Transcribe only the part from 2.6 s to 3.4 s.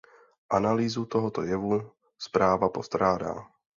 postrádá.